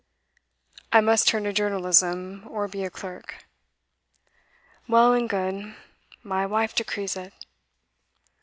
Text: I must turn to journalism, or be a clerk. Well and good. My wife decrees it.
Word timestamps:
I 0.91 0.99
must 0.99 1.27
turn 1.27 1.43
to 1.43 1.53
journalism, 1.53 2.47
or 2.49 2.67
be 2.67 2.83
a 2.83 2.89
clerk. 2.89 3.45
Well 4.87 5.13
and 5.13 5.29
good. 5.29 5.75
My 6.23 6.43
wife 6.47 6.73
decrees 6.73 7.15
it. 7.15 7.35